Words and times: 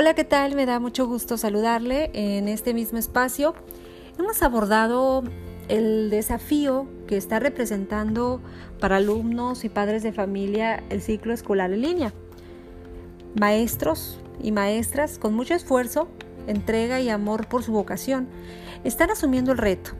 Hola, 0.00 0.14
¿qué 0.14 0.22
tal? 0.22 0.54
Me 0.54 0.64
da 0.64 0.78
mucho 0.78 1.08
gusto 1.08 1.36
saludarle 1.36 2.12
en 2.14 2.46
este 2.46 2.72
mismo 2.72 2.98
espacio. 2.98 3.54
Hemos 4.16 4.44
abordado 4.44 5.24
el 5.66 6.08
desafío 6.08 6.86
que 7.08 7.16
está 7.16 7.40
representando 7.40 8.40
para 8.78 8.98
alumnos 8.98 9.64
y 9.64 9.68
padres 9.68 10.04
de 10.04 10.12
familia 10.12 10.84
el 10.90 11.02
ciclo 11.02 11.34
escolar 11.34 11.72
en 11.72 11.82
línea. 11.82 12.12
Maestros 13.40 14.20
y 14.40 14.52
maestras 14.52 15.18
con 15.18 15.34
mucho 15.34 15.54
esfuerzo, 15.54 16.06
entrega 16.46 17.00
y 17.00 17.08
amor 17.08 17.48
por 17.48 17.64
su 17.64 17.72
vocación 17.72 18.28
están 18.84 19.10
asumiendo 19.10 19.50
el 19.50 19.58
reto. 19.58 19.90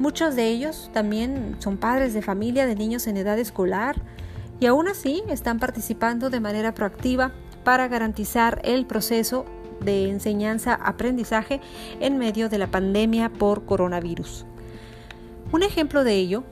Muchos 0.00 0.34
de 0.34 0.48
ellos 0.48 0.90
también 0.92 1.54
son 1.60 1.76
padres 1.76 2.14
de 2.14 2.22
familia 2.22 2.66
de 2.66 2.74
niños 2.74 3.06
en 3.06 3.16
edad 3.16 3.38
escolar 3.38 3.94
y 4.58 4.66
aún 4.66 4.88
así 4.88 5.22
están 5.28 5.60
participando 5.60 6.30
de 6.30 6.40
manera 6.40 6.74
proactiva 6.74 7.32
para 7.64 7.88
garantizar 7.88 8.60
el 8.64 8.86
proceso 8.86 9.44
de 9.80 10.08
enseñanza-aprendizaje 10.08 11.60
en 12.00 12.18
medio 12.18 12.48
de 12.48 12.58
la 12.58 12.70
pandemia 12.70 13.30
por 13.32 13.64
coronavirus. 13.64 14.46
Un 15.52 15.62
ejemplo 15.62 16.04
de 16.04 16.14
ello 16.14 16.44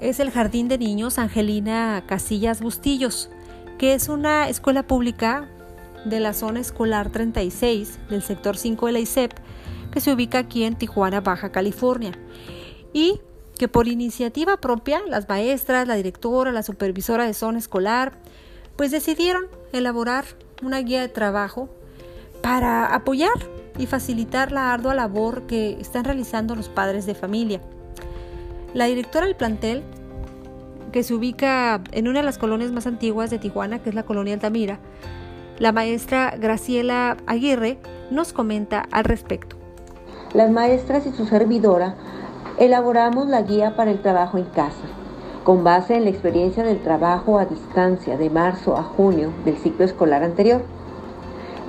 es 0.00 0.20
el 0.20 0.30
Jardín 0.30 0.68
de 0.68 0.78
Niños 0.78 1.18
Angelina 1.18 2.04
Casillas 2.06 2.60
Bustillos, 2.60 3.30
que 3.78 3.94
es 3.94 4.08
una 4.08 4.48
escuela 4.48 4.86
pública 4.86 5.48
de 6.04 6.20
la 6.20 6.32
zona 6.32 6.60
escolar 6.60 7.10
36 7.10 7.98
del 8.08 8.22
sector 8.22 8.56
5 8.56 8.86
de 8.86 8.92
la 8.92 8.98
ICEP, 9.00 9.32
que 9.90 10.00
se 10.00 10.12
ubica 10.12 10.38
aquí 10.38 10.64
en 10.64 10.76
Tijuana, 10.76 11.20
Baja 11.20 11.50
California, 11.50 12.12
y 12.92 13.20
que 13.58 13.68
por 13.68 13.88
iniciativa 13.88 14.58
propia 14.58 15.00
las 15.08 15.28
maestras, 15.28 15.88
la 15.88 15.94
directora, 15.94 16.52
la 16.52 16.62
supervisora 16.62 17.24
de 17.26 17.34
zona 17.34 17.58
escolar, 17.58 18.12
pues 18.76 18.90
decidieron 18.90 19.46
elaborar 19.72 20.24
una 20.62 20.78
guía 20.80 21.00
de 21.00 21.08
trabajo 21.08 21.68
para 22.42 22.94
apoyar 22.94 23.32
y 23.78 23.86
facilitar 23.86 24.52
la 24.52 24.72
ardua 24.72 24.94
labor 24.94 25.42
que 25.42 25.78
están 25.80 26.04
realizando 26.04 26.54
los 26.54 26.68
padres 26.68 27.06
de 27.06 27.14
familia. 27.14 27.60
La 28.74 28.86
directora 28.86 29.26
del 29.26 29.36
plantel, 29.36 29.82
que 30.92 31.02
se 31.02 31.14
ubica 31.14 31.82
en 31.92 32.08
una 32.08 32.20
de 32.20 32.24
las 32.24 32.38
colonias 32.38 32.72
más 32.72 32.86
antiguas 32.86 33.30
de 33.30 33.38
Tijuana, 33.38 33.80
que 33.80 33.90
es 33.90 33.94
la 33.94 34.04
colonia 34.04 34.34
Altamira, 34.34 34.78
la 35.58 35.72
maestra 35.72 36.34
Graciela 36.38 37.16
Aguirre, 37.26 37.78
nos 38.10 38.32
comenta 38.32 38.86
al 38.90 39.04
respecto. 39.04 39.56
Las 40.32 40.50
maestras 40.50 41.06
y 41.06 41.12
su 41.12 41.26
servidora 41.26 41.94
elaboramos 42.58 43.28
la 43.28 43.42
guía 43.42 43.76
para 43.76 43.90
el 43.90 44.00
trabajo 44.00 44.38
en 44.38 44.44
casa 44.46 45.05
con 45.46 45.62
base 45.62 45.94
en 45.94 46.02
la 46.02 46.10
experiencia 46.10 46.64
del 46.64 46.80
trabajo 46.80 47.38
a 47.38 47.44
distancia 47.44 48.18
de 48.18 48.30
marzo 48.30 48.76
a 48.76 48.82
junio 48.82 49.30
del 49.44 49.56
ciclo 49.56 49.84
escolar 49.84 50.24
anterior. 50.24 50.62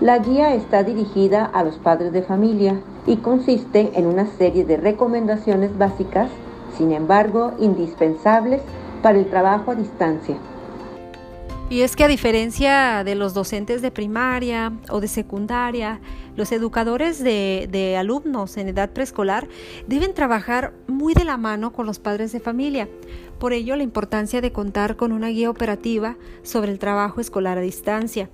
La 0.02 0.18
guía 0.18 0.56
está 0.56 0.82
dirigida 0.82 1.46
a 1.46 1.64
los 1.64 1.76
padres 1.76 2.12
de 2.12 2.24
familia 2.24 2.82
y 3.06 3.18
consiste 3.18 3.92
en 3.94 4.08
una 4.08 4.26
serie 4.26 4.66
de 4.66 4.78
recomendaciones 4.78 5.78
básicas, 5.78 6.32
sin 6.76 6.92
embargo 6.92 7.52
indispensables 7.60 8.64
para 9.04 9.20
el 9.20 9.30
trabajo 9.30 9.70
a 9.70 9.76
distancia. 9.76 10.38
Y 11.70 11.82
es 11.82 11.98
que 11.98 12.06
a 12.06 12.08
diferencia 12.08 13.04
de 13.04 13.16
los 13.16 13.34
docentes 13.34 13.82
de 13.82 13.92
primaria 13.92 14.72
o 14.90 15.02
de 15.02 15.10
secundaria, 15.10 16.00
los 16.38 16.54
educadores 16.54 17.22
de, 17.22 17.96
alumnos 18.00 18.56
en 18.56 18.70
edad 18.70 18.92
preescolar 18.92 19.50
deben 19.86 20.14
trabajar 20.14 20.72
muy 20.88 21.14
de 21.14 21.26
la 21.26 21.36
mano 21.36 21.74
con 21.74 21.86
los 21.86 22.00
padres 22.00 22.32
de 22.32 22.40
familia, 22.40 22.88
por 23.38 23.52
ello, 23.52 23.76
la 23.76 23.84
importancia 23.84 24.40
de 24.40 24.54
contar 24.54 24.96
con 24.96 25.12
una 25.12 25.28
guía 25.28 25.50
operativa 25.50 26.16
sobre 26.42 26.72
el 26.72 26.80
trabajo 26.80 27.20
escolar 27.20 27.58
a 27.58 27.62
distancia. 27.62 28.30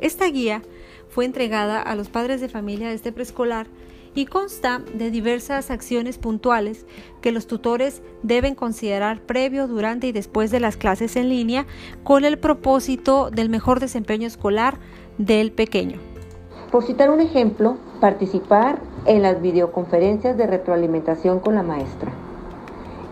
Esta 0.00 0.26
guía 0.26 0.62
fue 1.08 1.24
entregada 1.24 1.80
a 1.80 1.96
los 1.96 2.10
padres 2.10 2.42
de 2.42 2.50
familia 2.50 2.88
de 2.88 2.94
este 2.94 3.12
preescolar 3.12 3.66
y 4.14 4.26
consta 4.26 4.82
de 4.94 5.10
diversas 5.10 5.70
acciones 5.70 6.18
puntuales 6.18 6.86
que 7.20 7.32
los 7.32 7.46
tutores 7.46 8.02
deben 8.22 8.54
considerar 8.54 9.20
previo, 9.22 9.66
durante 9.66 10.06
y 10.08 10.12
después 10.12 10.50
de 10.50 10.60
las 10.60 10.76
clases 10.76 11.16
en 11.16 11.28
línea 11.28 11.66
con 12.04 12.24
el 12.24 12.38
propósito 12.38 13.30
del 13.30 13.48
mejor 13.48 13.80
desempeño 13.80 14.26
escolar 14.26 14.78
del 15.18 15.52
pequeño. 15.52 15.98
Por 16.70 16.84
citar 16.84 17.10
un 17.10 17.20
ejemplo, 17.20 17.76
participar 18.00 18.80
en 19.06 19.22
las 19.22 19.40
videoconferencias 19.42 20.36
de 20.36 20.46
retroalimentación 20.46 21.40
con 21.40 21.54
la 21.54 21.62
maestra 21.62 22.12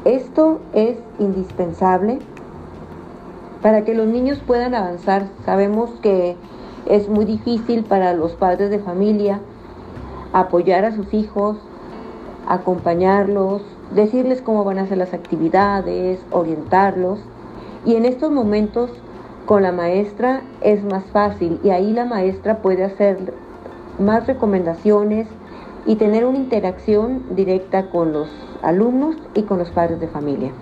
esto 0.04 0.60
es 0.72 0.96
indispensable 1.18 2.18
para 3.60 3.84
que 3.84 3.94
los 3.94 4.06
niños 4.06 4.40
puedan 4.46 4.74
avanzar. 4.74 5.26
Sabemos 5.44 5.90
que 6.00 6.36
es 6.86 7.08
muy 7.08 7.26
difícil 7.26 7.84
para 7.84 8.14
los 8.14 8.32
padres 8.32 8.70
de 8.70 8.78
familia 8.78 9.40
apoyar 10.32 10.84
a 10.84 10.94
sus 10.94 11.12
hijos, 11.14 11.56
acompañarlos, 12.46 13.62
decirles 13.94 14.42
cómo 14.42 14.64
van 14.64 14.78
a 14.78 14.82
hacer 14.82 14.98
las 14.98 15.14
actividades, 15.14 16.20
orientarlos. 16.30 17.18
Y 17.84 17.94
en 17.94 18.04
estos 18.04 18.30
momentos 18.30 18.90
con 19.46 19.62
la 19.62 19.72
maestra 19.72 20.42
es 20.60 20.84
más 20.84 21.04
fácil 21.12 21.58
y 21.64 21.70
ahí 21.70 21.92
la 21.92 22.04
maestra 22.04 22.62
puede 22.62 22.84
hacer 22.84 23.34
más 23.98 24.26
recomendaciones 24.26 25.26
y 25.86 25.96
tener 25.96 26.24
una 26.24 26.38
interacción 26.38 27.24
directa 27.34 27.90
con 27.90 28.12
los 28.12 28.28
alumnos 28.62 29.16
y 29.34 29.42
con 29.42 29.58
los 29.58 29.70
padres 29.70 30.00
de 30.00 30.08
familia. 30.08 30.52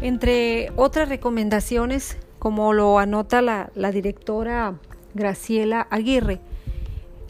Entre 0.00 0.70
otras 0.76 1.08
recomendaciones, 1.08 2.18
como 2.38 2.72
lo 2.72 2.98
anota 2.98 3.40
la, 3.42 3.70
directora 3.92 4.74
Graciela 5.14 5.86
Aguirre, 5.90 6.40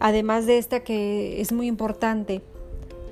además 0.01 0.47
de 0.47 0.59
esta 0.59 0.81
que 0.81 1.41
es 1.41 1.53
muy 1.53 1.67
importante, 1.67 2.43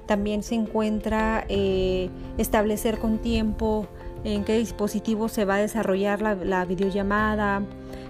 también 0.06 0.42
se 0.42 0.54
encuentra 0.54 1.44
eh, 1.48 2.10
establecer 2.38 2.98
con 2.98 3.18
tiempo 3.18 3.86
en 4.24 4.44
qué 4.44 4.58
dispositivo 4.58 5.28
se 5.28 5.44
va 5.44 5.56
a 5.56 5.58
desarrollar 5.58 6.22
la, 6.22 6.34
la, 6.34 6.64
videollamada, 6.64 7.62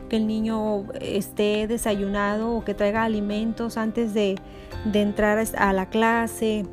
que 0.08 0.16
el 0.16 0.26
niño 0.26 0.86
esté 1.00 1.66
desayunado 1.66 2.52
o 2.52 2.64
que 2.64 2.74
traiga 2.74 3.04
alimentos 3.04 3.76
antes 3.76 4.14
de, 4.14 4.36
de 4.84 5.02
entrar 5.02 5.44
a 5.56 5.72
la 5.72 5.88
clase, 5.88 6.66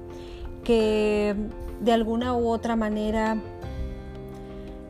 que 0.64 1.36
de 1.80 1.92
alguna 1.92 2.36
u 2.36 2.48
otra 2.48 2.76
manera 2.76 3.38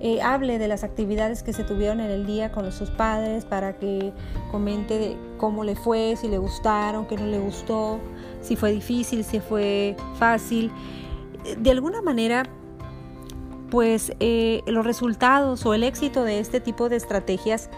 eh, 0.03 0.19
hable 0.21 0.57
de 0.57 0.67
las 0.67 0.83
actividades 0.83 1.43
que 1.43 1.53
se 1.53 1.63
tuvieron 1.63 1.99
en 1.99 2.09
el 2.09 2.25
día 2.25 2.51
con 2.51 2.71
sus 2.71 2.89
padres 2.89 3.45
para 3.45 3.77
que 3.77 4.11
comente 4.49 4.97
de 4.97 5.17
cómo 5.37 5.63
le 5.63 5.75
fue, 5.75 6.15
si 6.15 6.27
le 6.27 6.39
gustaron, 6.39 7.05
qué 7.05 7.15
no 7.17 7.27
le 7.27 7.37
gustó, 7.37 7.99
si 8.41 8.55
fue 8.55 8.71
difícil, 8.71 9.23
si 9.23 9.39
fue 9.39 9.95
fácil. 10.15 10.71
De 11.57 11.69
alguna 11.69 12.01
manera, 12.01 12.43
pues 13.69 14.13
eh, 14.19 14.63
los 14.65 14.85
resultados 14.85 15.65
o 15.67 15.73
el 15.75 15.83
éxito 15.83 16.23
de 16.23 16.39
este 16.39 16.59
tipo 16.59 16.89
de 16.89 16.95
estrategias 16.95 17.69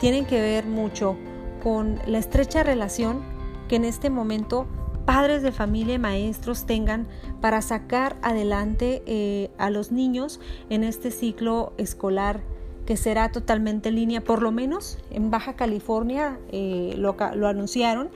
tienen 0.00 0.24
que 0.26 0.40
ver 0.40 0.66
mucho 0.66 1.16
con 1.62 2.00
la 2.06 2.18
estrecha 2.18 2.64
relación 2.64 3.22
que 3.68 3.76
en 3.76 3.84
este 3.84 4.10
momento 4.10 4.66
padres 5.08 5.42
de 5.42 5.50
familia 5.52 5.94
y 5.94 5.98
maestros 5.98 6.66
tengan 6.66 7.06
para 7.40 7.62
sacar 7.62 8.16
adelante 8.20 9.02
eh, 9.06 9.50
a 9.56 9.70
los 9.70 9.90
niños 9.90 10.38
en 10.68 10.84
este 10.84 11.10
ciclo 11.10 11.72
escolar 11.78 12.42
que 12.84 12.98
será 12.98 13.32
totalmente 13.32 13.88
en 13.88 13.94
línea, 13.94 14.20
por 14.20 14.42
lo 14.42 14.52
menos 14.52 14.98
en 15.10 15.30
Baja 15.30 15.54
California 15.54 16.38
eh, 16.52 16.92
lo, 16.98 17.16
lo 17.36 17.48
anunciaron, 17.48 18.10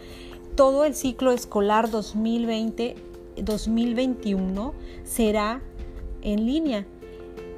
todo 0.54 0.84
el 0.84 0.94
ciclo 0.94 1.32
escolar 1.32 1.88
2020-2021 1.88 4.72
será 5.02 5.62
en 6.20 6.44
línea. 6.44 6.84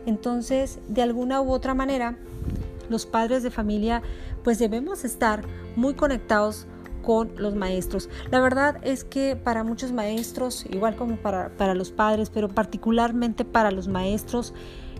Entonces, 0.07 0.79
de 0.87 1.03
alguna 1.03 1.41
u 1.41 1.51
otra 1.51 1.75
manera, 1.75 2.17
los 2.89 3.05
padres 3.05 3.43
de 3.43 3.51
familia 3.51 4.01
pues 4.45 4.61
debemos 4.61 5.05
estar 5.05 5.45
muy 5.75 5.95
conectados 5.95 6.69
con 7.05 7.33
los 7.37 7.55
maestros. 7.55 8.09
La 8.31 8.41
verdad 8.41 8.79
es 8.83 9.05
que 9.05 9.37
para 9.37 9.63
muchos 9.63 9.93
maestros, 9.93 10.65
igual 10.71 10.97
como 10.97 11.17
para, 11.17 11.75
los 11.75 11.91
padres, 11.93 12.31
pero 12.31 12.49
particularmente 12.49 13.45
para 13.45 13.71
los 13.71 13.89
maestros, 13.89 14.55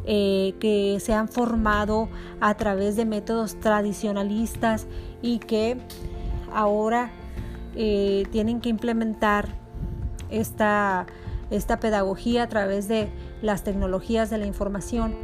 eh, 0.07 0.55
que 0.61 0.99
se 1.01 1.15
han 1.15 1.29
formado 1.29 2.09
a 2.41 2.55
través 2.55 2.95
de 2.97 3.07
métodos 3.07 3.59
tradicionalistas 3.59 4.87
y 5.23 5.39
que 5.39 5.79
ahora 6.53 7.11
eh, 7.75 8.25
tienen 8.31 8.61
que 8.61 8.69
implementar 8.69 9.49
esta, 10.29 11.07
esta 11.51 11.81
pedagogía 11.81 12.43
a 12.43 12.49
través 12.49 12.87
de 12.87 13.09
las 13.41 13.65
tecnologías 13.65 14.29
de 14.29 14.39
la 14.39 14.47
información, 14.47 15.15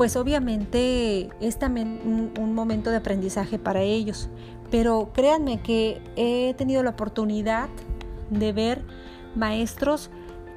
pues 0.00 0.16
obviamente 0.16 1.28
es 1.42 1.58
también 1.58 2.32
un 2.38 2.54
momento 2.54 2.88
de 2.88 2.96
aprendizaje 2.96 3.58
para 3.58 3.82
ellos. 3.82 4.30
Pero 4.70 5.10
créanme 5.12 5.60
que 5.60 6.00
he 6.16 6.54
tenido 6.54 6.82
la 6.82 6.88
oportunidad 6.88 7.68
de 8.30 8.54
ver 8.54 8.82
maestros 9.36 10.08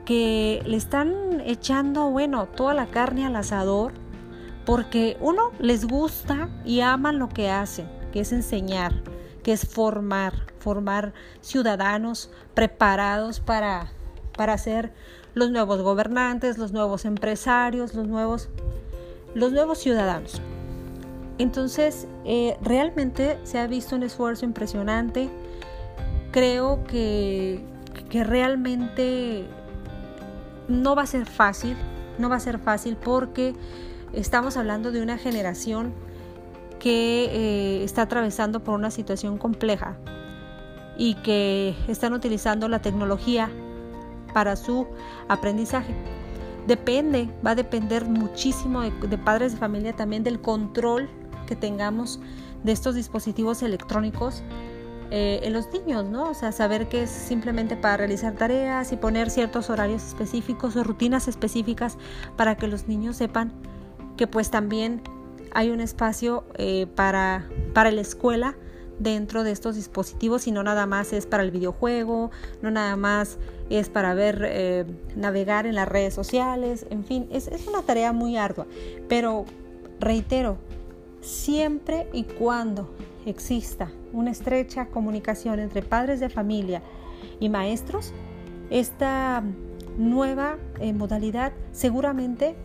que 0.06 0.63
le 0.66 0.78
están 0.78 1.42
echando, 1.45 2.10
bueno, 2.10 2.45
toda 2.45 2.74
la 2.74 2.86
carne 2.86 3.25
al 3.25 3.36
asador, 3.36 3.92
porque 4.66 5.18
uno 5.19 5.51
les 5.60 5.86
gusta 5.89 6.48
y 6.63 6.80
aman 6.80 7.19
lo 7.19 7.28
que 7.28 7.50
hacen, 7.50 7.89
que 8.13 8.22
es 8.22 8.31
enseñar, 8.31 9.04
que 9.44 9.51
es 9.51 9.68
formar, 9.68 10.54
formar 10.60 11.13
ciudadanos 11.42 12.31
preparados 12.54 13.42
para, 13.42 13.92
para 14.38 14.57
ser 14.57 14.94
los 15.34 15.51
nuevos 15.51 15.81
gobernantes, 15.81 16.57
los 16.57 16.72
nuevos 16.72 17.04
empresarios, 17.04 17.94
los 17.94 18.07
nuevos, 18.07 18.50
los 19.33 19.51
nuevos 19.51 19.80
ciudadanos. 19.80 20.41
Entonces, 21.38 22.07
eh, 22.25 22.57
realmente 22.62 23.39
se 23.44 23.59
ha 23.59 23.68
visto 23.68 23.95
un 23.95 24.03
esfuerzo 24.03 24.45
impresionante. 24.45 25.30
Creo 26.31 26.83
que, 26.83 27.63
que 28.09 28.24
realmente 28.24 29.45
no 30.68 30.95
va 30.95 31.03
a 31.03 31.07
ser 31.07 31.25
fácil, 31.25 31.75
no 32.18 32.30
va 32.30 32.38
a 32.38 32.39
ser 32.39 32.59
fácil 32.59 32.95
porque 32.95 33.53
estamos 34.13 34.57
hablando 34.57 34.91
de 34.91 35.01
una 35.01 35.18
generación 35.18 35.94
que 36.79 37.25
eh, 37.31 37.83
está 37.83 38.03
atravesando 38.03 38.63
por 38.63 38.75
una 38.75 38.91
situación 38.91 39.38
compleja 39.38 39.95
y 40.97 41.15
que 41.15 41.75
están 41.88 42.13
utilizando 42.13 42.68
la 42.68 42.79
tecnología 42.79 43.50
para 44.33 44.56
su 44.56 44.88
aprendizaje. 45.27 45.94
Depende, 46.68 47.30
va 47.45 47.51
a 47.51 47.56
depender 47.56 48.06
muchísimo 48.06 48.81
de, 48.81 49.18
padres 49.18 49.54
de 49.54 49.57
familia 49.57 49.94
también 49.94 50.24
del 50.24 50.39
control 50.39 51.10
que 51.45 51.56
tengamos 51.56 52.19
de 52.63 52.71
estos 52.71 52.95
dispositivos 52.95 53.63
electrónicos 53.63 54.44
eh, 55.12 55.42
en 55.44 55.51
los 55.51 55.71
niños, 55.74 56.06
¿no? 56.06 56.30
O 56.30 56.33
sea, 56.33 56.54
saber 56.54 56.88
que 56.88 57.04
es 57.04 57.10
simplemente 57.10 57.75
para 57.75 57.98
realizar 57.98 58.33
tareas 58.33 58.94
y 58.94 58.95
poner 58.95 59.30
ciertos 59.30 59.69
horarios 59.69 60.04
específicos 60.07 60.75
o 60.77 60.83
rutinas 60.83 61.27
específicas 61.27 61.98
para 62.38 62.56
que 62.56 62.68
los 62.68 62.88
niños 62.88 63.18
sepan 63.18 63.51
que 64.15 64.25
pues 64.25 64.50
también 64.50 65.01
hay 65.54 65.69
un 65.69 65.81
espacio 65.81 66.45
eh, 66.56 66.88
para, 66.95 67.48
para 67.74 67.92
la 67.92 68.01
escuela 68.01 68.56
dentro 69.03 69.44
de 69.44 69.51
estos 69.51 69.75
dispositivos 69.75 70.47
y 70.47 70.51
no 70.51 70.63
nada 70.63 70.85
más 70.85 71.13
es 71.13 71.25
para 71.25 71.44
el 71.44 71.51
videojuego, 71.51 72.31
no 72.61 72.71
nada 72.71 72.95
más 72.95 73.38
es 73.69 73.89
para 73.89 74.13
ver, 74.13 74.41
eh, 74.45 74.85
navegar 75.15 75.67
en 75.67 75.75
las 75.75 75.88
redes 75.88 76.13
sociales, 76.13 76.85
en 76.89 77.03
fin, 77.03 77.27
es, 77.31 77.50
una 77.67 77.81
tarea 77.81 78.13
muy 78.13 78.38
ardua. 78.38 78.65
Pero 79.09 79.45
reitero, 80.00 80.57
siempre 81.21 82.07
y 82.13 82.23
cuando 82.23 82.89
exista 83.25 83.91
una 84.13 84.31
estrecha 84.31 84.88
comunicación 84.88 85.59
entre 85.59 85.81
padres 85.81 86.19
de 86.19 86.29
familia 86.29 86.81
y 87.39 87.50
maestros, 87.50 88.13
esta 88.69 89.44
nueva 89.97 90.57
eh, 90.79 90.94
modalidad 90.94 91.51
seguramente 91.71 92.55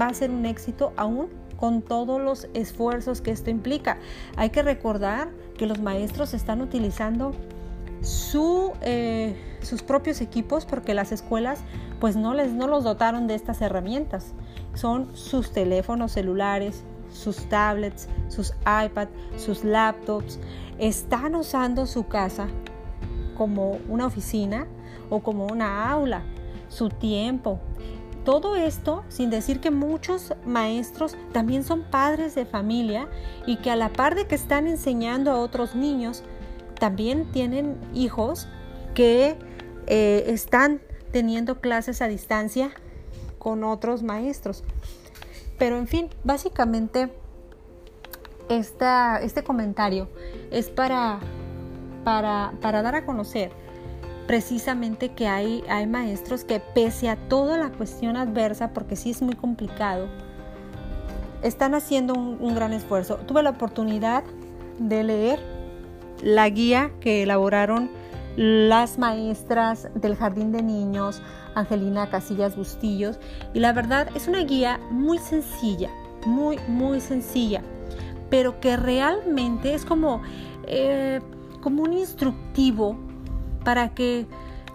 va 0.00 0.06
a 0.06 0.14
ser 0.14 0.30
un 0.30 0.46
éxito 0.46 0.92
aún 0.96 1.28
con 1.60 1.82
todos 1.82 2.20
los 2.20 2.48
esfuerzos 2.54 3.20
que 3.20 3.30
esto 3.30 3.50
implica. 3.50 3.98
Hay 4.36 4.48
que 4.48 4.62
recordar 4.62 5.28
que 5.58 5.66
los 5.66 5.80
maestros 5.80 6.32
están 6.32 6.62
utilizando 6.62 7.32
su, 8.00 8.72
eh, 8.80 9.36
sus 9.60 9.82
propios 9.82 10.22
equipos 10.22 10.64
porque 10.64 10.94
las 10.94 11.12
escuelas 11.12 11.60
pues 12.00 12.16
no, 12.16 12.32
les, 12.32 12.52
no 12.52 12.66
los 12.66 12.82
dotaron 12.82 13.26
de 13.26 13.34
estas 13.34 13.60
herramientas. 13.60 14.32
Son 14.74 15.14
sus 15.14 15.52
teléfonos 15.52 16.12
celulares, 16.12 16.82
sus 17.12 17.36
tablets, 17.50 18.08
sus 18.28 18.54
iPads, 18.60 19.10
sus 19.36 19.62
laptops. 19.62 20.38
Están 20.78 21.34
usando 21.34 21.84
su 21.84 22.06
casa 22.06 22.48
como 23.36 23.78
una 23.88 24.06
oficina 24.06 24.66
o 25.10 25.20
como 25.20 25.46
una 25.46 25.90
aula, 25.90 26.22
su 26.68 26.88
tiempo. 26.88 27.60
Todo 28.24 28.56
esto 28.56 29.04
sin 29.08 29.30
decir 29.30 29.60
que 29.60 29.70
muchos 29.70 30.34
maestros 30.44 31.16
también 31.32 31.64
son 31.64 31.82
padres 31.82 32.34
de 32.34 32.44
familia 32.44 33.08
y 33.46 33.56
que 33.56 33.70
a 33.70 33.76
la 33.76 33.88
par 33.90 34.14
de 34.14 34.26
que 34.26 34.34
están 34.34 34.66
enseñando 34.66 35.30
a 35.30 35.38
otros 35.38 35.74
niños, 35.74 36.22
también 36.78 37.30
tienen 37.32 37.76
hijos 37.94 38.48
que 38.94 39.36
eh, 39.86 40.24
están 40.28 40.80
teniendo 41.12 41.60
clases 41.60 42.02
a 42.02 42.08
distancia 42.08 42.70
con 43.38 43.64
otros 43.64 44.02
maestros. 44.02 44.64
Pero 45.58 45.76
en 45.76 45.86
fin, 45.86 46.08
básicamente 46.24 47.10
este 48.48 49.44
comentario 49.44 50.08
es 50.50 50.68
para, 50.68 51.20
dar 52.04 52.94
a 52.94 53.06
conocer 53.06 53.52
precisamente 54.30 55.08
que 55.08 55.26
hay, 55.26 55.64
hay 55.68 55.88
maestros 55.88 56.44
que 56.44 56.60
pese 56.60 57.08
a 57.08 57.16
toda 57.16 57.58
la 57.58 57.70
cuestión 57.70 58.16
adversa, 58.16 58.72
porque 58.72 58.94
sí 58.94 59.10
es 59.10 59.22
muy 59.22 59.34
complicado, 59.34 60.06
están 61.42 61.74
haciendo 61.74 62.14
un, 62.14 62.54
gran 62.54 62.72
esfuerzo. 62.72 63.16
Tuve 63.26 63.42
la 63.42 63.50
oportunidad 63.50 64.22
de 64.78 65.02
leer 65.02 65.40
la 66.22 66.48
guía 66.48 66.92
que 67.00 67.24
elaboraron 67.24 67.90
las 68.36 69.00
maestras 69.00 69.88
del 69.96 70.14
Jardín 70.14 70.52
de 70.52 70.62
Niños, 70.62 71.20
Angelina 71.56 72.08
Casillas 72.08 72.54
Bustillos, 72.54 73.18
y 73.52 73.58
la 73.58 73.72
verdad 73.72 74.10
es 74.14 74.28
una 74.28 74.44
guía 74.44 74.78
muy 74.92 75.18
sencilla, 75.18 75.90
muy, 76.24 76.56
muy 76.68 77.00
sencilla, 77.00 77.62
pero 78.30 78.60
que 78.60 78.76
realmente 78.76 79.74
es 79.74 79.84
como, 79.84 80.22
eh, 80.68 81.18
como 81.60 81.82
un 81.82 81.94
instructivo 81.94 83.09
para 83.64 83.94
que 83.94 84.26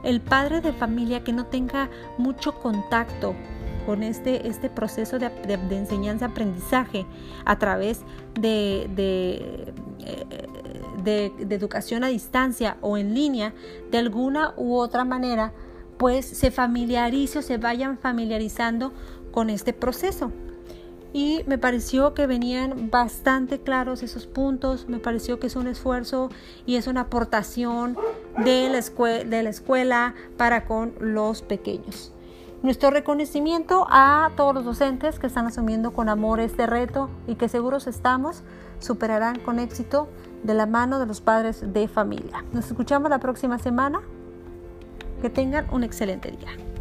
el 0.04 0.22
padre 0.22 0.62
de 0.62 0.74
familia 0.74 1.24
que 1.24 1.34
no 1.34 1.46
tenga 1.46 1.90
mucho 2.18 2.54
contacto 2.60 3.36
con 3.86 4.04
este, 4.04 4.48
este 4.48 4.70
proceso 4.70 5.20
de, 5.20 5.30
enseñanza-aprendizaje 5.72 7.06
a 7.46 7.58
través 7.60 8.02
de, 8.40 8.90
de, 8.96 9.74
de, 11.04 11.56
educación 11.56 12.04
a 12.04 12.08
distancia 12.08 12.78
o 12.82 12.98
en 12.98 13.14
línea, 13.14 13.54
de 13.92 13.98
alguna 13.98 14.54
u 14.58 14.76
otra 14.76 15.06
manera, 15.06 15.54
pues 15.98 16.26
se 16.26 16.52
familiarice 16.52 17.40
o 17.40 17.42
se 17.42 17.58
vayan 17.58 17.98
familiarizando 17.98 18.92
con 19.32 19.50
este 19.50 19.74
proceso. 19.74 20.32
Y 21.14 21.44
me 21.48 21.58
pareció 21.58 22.14
que 22.14 22.28
venían 22.28 22.90
bastante 22.90 23.62
claros 23.62 24.04
esos 24.04 24.28
puntos, 24.28 24.90
me 24.90 25.00
pareció 25.00 25.40
que 25.40 25.48
es 25.48 25.56
un 25.56 25.68
esfuerzo 25.68 26.30
y 26.66 26.76
es 26.76 26.88
una 26.88 27.02
aportación 27.02 27.98
de 28.38 28.70
la, 28.70 29.50
escuela 29.50 30.14
para 30.38 30.66
con 30.66 30.94
los 31.00 31.42
pequeños. 31.42 32.12
Nuestro 32.64 32.90
reconocimiento 32.90 33.86
a 33.90 34.32
todos 34.36 34.56
los 34.56 34.66
docentes 34.66 35.20
que 35.20 35.28
están 35.28 35.46
asumiendo 35.46 35.94
con 35.94 36.10
amor 36.10 36.40
este 36.40 36.66
reto 36.66 37.10
y 37.28 37.36
que 37.36 37.48
seguros 37.48 37.88
estamos 37.88 38.44
superarán 38.80 39.39
con 39.39 39.60
éxito 39.60 40.08
de 40.44 40.54
la 40.54 40.65
mano 40.65 41.00
de 41.00 41.06
los 41.06 41.22
padres 41.22 41.62
de 41.74 41.88
familia. 41.88 42.44
Nos 42.54 42.68
escuchamos 42.68 43.10
la 43.10 43.20
próxima 43.20 43.60
semana. 43.60 44.01
Que 45.22 45.30
tengan 45.30 45.65
un 45.72 45.84
excelente 45.84 46.30
día. 46.30 46.75